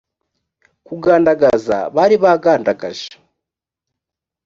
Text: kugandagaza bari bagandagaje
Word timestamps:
kugandagaza 0.85 1.77
bari 1.95 2.15
bagandagaje 2.23 3.09